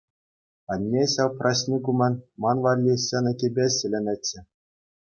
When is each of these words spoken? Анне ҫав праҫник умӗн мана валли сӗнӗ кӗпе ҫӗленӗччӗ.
Анне 0.75 1.03
ҫав 1.13 1.35
праҫник 1.43 1.83
умӗн 1.95 2.13
мана 2.49 2.61
валли 2.67 2.95
сӗнӗ 3.07 3.33
кӗпе 3.45 3.65
ҫӗленӗччӗ. 3.81 4.39